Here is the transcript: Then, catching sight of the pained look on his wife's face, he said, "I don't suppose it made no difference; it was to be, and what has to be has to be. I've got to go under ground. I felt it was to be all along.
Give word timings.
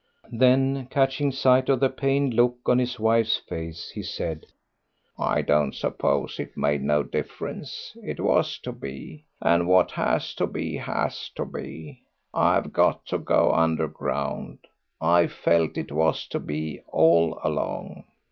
Then, 0.31 0.87
catching 0.87 1.31
sight 1.31 1.69
of 1.69 1.79
the 1.79 1.87
pained 1.91 2.33
look 2.33 2.57
on 2.65 2.79
his 2.79 2.99
wife's 2.99 3.37
face, 3.37 3.91
he 3.91 4.01
said, 4.01 4.47
"I 5.19 5.43
don't 5.43 5.75
suppose 5.75 6.39
it 6.39 6.57
made 6.57 6.81
no 6.81 7.03
difference; 7.03 7.95
it 8.01 8.19
was 8.19 8.57
to 8.63 8.71
be, 8.71 9.25
and 9.41 9.67
what 9.67 9.91
has 9.91 10.33
to 10.37 10.47
be 10.47 10.77
has 10.77 11.29
to 11.35 11.45
be. 11.45 12.01
I've 12.33 12.73
got 12.73 13.05
to 13.13 13.19
go 13.19 13.51
under 13.53 13.87
ground. 13.87 14.57
I 14.99 15.27
felt 15.27 15.77
it 15.77 15.91
was 15.91 16.25
to 16.29 16.39
be 16.39 16.79
all 16.89 17.39
along. 17.43 18.05